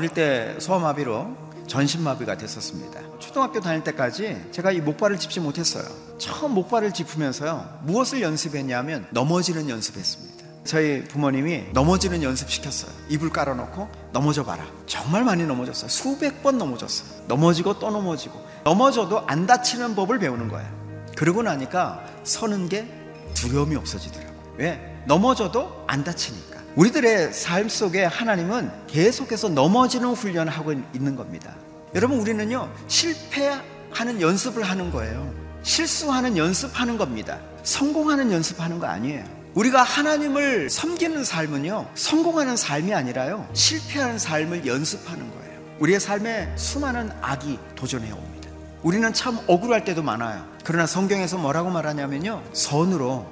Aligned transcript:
어릴 0.00 0.08
때 0.14 0.56
소아마비로 0.58 1.36
전신마비가 1.66 2.38
됐었습니다. 2.38 3.18
초등학교 3.18 3.60
다닐 3.60 3.84
때까지 3.84 4.46
제가 4.50 4.72
이 4.72 4.80
목발을 4.80 5.18
짚지 5.18 5.40
못했어요. 5.40 5.84
처음 6.16 6.54
목발을 6.54 6.94
짚으면서요. 6.94 7.80
무엇을 7.82 8.22
연습했냐면 8.22 9.06
넘어지는 9.10 9.68
연습했습니다. 9.68 10.46
저희 10.64 11.04
부모님이 11.04 11.66
넘어지는 11.74 12.22
연습 12.22 12.48
시켰어요. 12.48 12.90
이불 13.10 13.28
깔아놓고 13.28 13.88
넘어져 14.12 14.42
봐라. 14.42 14.64
정말 14.86 15.22
많이 15.22 15.44
넘어졌어요. 15.44 15.90
수백 15.90 16.42
번 16.42 16.56
넘어졌어요. 16.56 17.26
넘어지고 17.28 17.78
또 17.78 17.90
넘어지고. 17.90 18.42
넘어져도 18.64 19.26
안 19.26 19.46
다치는 19.46 19.94
법을 19.96 20.18
배우는 20.18 20.48
거예요. 20.48 20.66
그러고 21.14 21.42
나니까 21.42 22.06
서는 22.24 22.70
게 22.70 22.88
두려움이 23.34 23.76
없어지더라고요. 23.76 24.29
왜? 24.56 24.80
넘어져도 25.06 25.84
안 25.86 26.04
다치니까. 26.04 26.60
우리들의 26.76 27.32
삶 27.32 27.68
속에 27.68 28.04
하나님은 28.04 28.70
계속해서 28.86 29.48
넘어지는 29.48 30.12
훈련을 30.12 30.52
하고 30.52 30.72
있는 30.72 31.16
겁니다. 31.16 31.54
여러분, 31.94 32.20
우리는요, 32.20 32.70
실패하는 32.86 34.20
연습을 34.20 34.62
하는 34.62 34.90
거예요. 34.90 35.32
실수하는 35.62 36.36
연습하는 36.36 36.96
겁니다. 36.96 37.38
성공하는 37.62 38.32
연습하는 38.32 38.78
거 38.78 38.86
아니에요. 38.86 39.24
우리가 39.54 39.82
하나님을 39.82 40.70
섬기는 40.70 41.24
삶은요, 41.24 41.88
성공하는 41.94 42.56
삶이 42.56 42.94
아니라요, 42.94 43.48
실패하는 43.52 44.18
삶을 44.18 44.66
연습하는 44.66 45.28
거예요. 45.28 45.60
우리의 45.80 45.98
삶에 45.98 46.52
수많은 46.56 47.10
악이 47.20 47.58
도전해 47.74 48.12
옵니다. 48.12 48.48
우리는 48.82 49.12
참 49.12 49.38
억울할 49.46 49.84
때도 49.84 50.02
많아요. 50.02 50.46
그러나 50.64 50.86
성경에서 50.86 51.38
뭐라고 51.38 51.70
말하냐면요, 51.70 52.42
선으로 52.52 53.26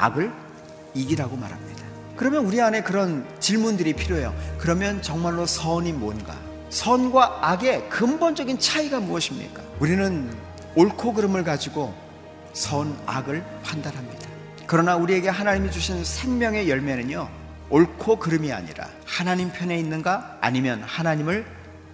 악을 0.00 0.32
이기라고 0.94 1.36
말합니다. 1.36 1.84
그러면 2.16 2.44
우리 2.44 2.60
안에 2.60 2.82
그런 2.82 3.26
질문들이 3.38 3.94
필요해요. 3.94 4.34
그러면 4.58 5.00
정말로 5.02 5.46
선이 5.46 5.92
뭔가? 5.92 6.36
선과 6.70 7.38
악의 7.42 7.88
근본적인 7.88 8.58
차이가 8.58 9.00
무엇입니까? 9.00 9.62
우리는 9.78 10.30
옳고 10.74 11.14
그름을 11.14 11.44
가지고 11.44 11.94
선, 12.52 12.96
악을 13.06 13.44
판단합니다. 13.62 14.28
그러나 14.66 14.96
우리에게 14.96 15.28
하나님이 15.28 15.70
주신 15.70 16.04
생명의 16.04 16.68
열매는요, 16.68 17.28
옳고 17.70 18.18
그름이 18.18 18.52
아니라 18.52 18.88
하나님 19.04 19.50
편에 19.50 19.78
있는가 19.78 20.38
아니면 20.40 20.82
하나님을 20.82 21.44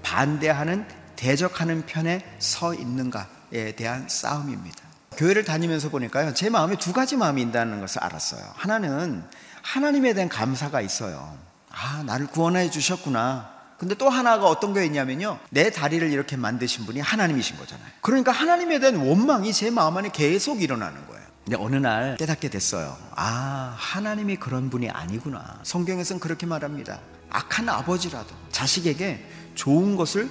반대하는 0.03 0.87
대적하는 1.17 1.87
편에 1.87 2.21
서 2.39 2.75
있는가에 2.75 3.73
대한 3.77 4.09
싸움입니다. 4.09 4.86
교회를 5.17 5.45
다니면서 5.45 5.89
보니까요, 5.89 6.35
제 6.35 6.51
마음에 6.51 6.77
두 6.77 6.93
가지 6.93 7.17
마음이 7.17 7.43
있다는 7.43 7.81
것을 7.81 8.03
알았어요. 8.03 8.43
하나는 8.55 9.25
하나님에 9.63 10.15
대한 10.15 10.29
감사가 10.29 10.81
있어요. 10.81 11.37
아, 11.71 12.03
나를 12.05 12.27
구원해 12.27 12.71
주셨구나. 12.71 13.57
근데 13.79 13.95
또 13.95 14.09
하나가 14.09 14.47
어떤 14.47 14.73
게 14.73 14.85
있냐면요. 14.87 15.39
내 15.51 15.71
다리를 15.71 16.11
이렇게 16.11 16.37
만드신 16.37 16.87
분이 16.87 17.01
하나님이신 17.01 17.57
거잖아요. 17.59 17.87
그러니까 18.01 18.33
하나님에 18.33 18.79
대한 18.79 18.97
원망이 18.97 19.53
제 19.53 19.71
마음 19.71 19.97
안에 19.97 20.11
계속 20.11 20.63
일어나는 20.63 21.07
거예요. 21.07 21.27
근데 21.45 21.57
어느 21.61 21.77
날 21.77 22.17
깨닫게 22.17 22.49
됐어요. 22.49 22.97
아, 23.15 23.75
하나님이 23.77 24.37
그런 24.37 24.71
분이 24.71 24.91
아니구나. 24.91 25.61
성경에서는 25.63 26.21
그렇게 26.21 26.47
말합니다. 26.47 27.01
악한 27.31 27.69
아버지라도 27.69 28.35
자식에게 28.51 29.29
좋은 29.55 29.97
것을 29.97 30.31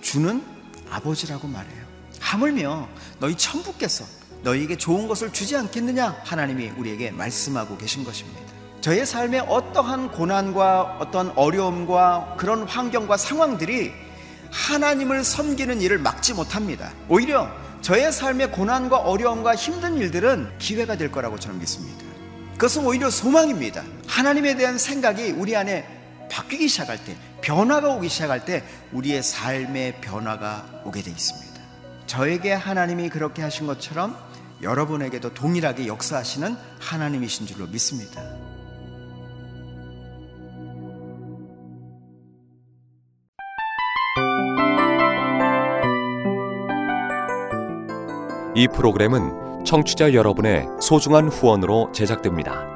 주는 0.00 0.42
아버지라고 0.90 1.48
말해요. 1.48 1.84
하물며 2.20 2.88
너희 3.20 3.36
천부께서 3.36 4.04
너희에게 4.46 4.76
좋은 4.76 5.08
것을 5.08 5.32
주지 5.32 5.56
않겠느냐? 5.56 6.20
하나님이 6.22 6.70
우리에게 6.76 7.10
말씀하고 7.10 7.76
계신 7.76 8.04
것입니다. 8.04 8.40
저의 8.80 9.04
삶에 9.04 9.40
어떠한 9.40 10.12
고난과 10.12 10.98
어떤 11.00 11.30
어려움과 11.30 12.36
그런 12.38 12.62
환경과 12.62 13.16
상황들이 13.16 13.92
하나님을 14.52 15.24
섬기는 15.24 15.82
일을 15.82 15.98
막지 15.98 16.32
못합니다. 16.32 16.92
오히려 17.08 17.50
저의 17.80 18.12
삶의 18.12 18.52
고난과 18.52 18.98
어려움과 18.98 19.56
힘든 19.56 19.96
일들은 19.96 20.58
기회가 20.58 20.96
될 20.96 21.10
거라고 21.10 21.38
저는 21.38 21.58
믿습니다. 21.58 22.04
그것은 22.52 22.86
오히려 22.86 23.10
소망입니다. 23.10 23.82
하나님에 24.06 24.54
대한 24.54 24.78
생각이 24.78 25.32
우리 25.32 25.56
안에 25.56 25.84
바뀌기 26.30 26.68
시작할 26.68 27.04
때, 27.04 27.16
변화가 27.42 27.88
오기 27.94 28.08
시작할 28.08 28.44
때 28.44 28.64
우리의 28.92 29.22
삶의 29.22 30.00
변화가 30.00 30.82
오게 30.84 31.02
돼 31.02 31.10
있습니다. 31.10 31.60
저에게 32.06 32.52
하나님이 32.52 33.08
그렇게 33.08 33.42
하신 33.42 33.66
것처럼 33.66 34.16
여러분에게도 34.62 35.34
동일하게 35.34 35.86
역사하시는 35.86 36.56
하나님이신 36.80 37.46
줄로 37.46 37.66
믿습니다. 37.66 38.22
이 48.54 48.66
프로그램은 48.68 49.64
청취자 49.66 50.14
여러분의 50.14 50.66
소중한 50.80 51.28
후원으로 51.28 51.92
제작됩니다. 51.92 52.75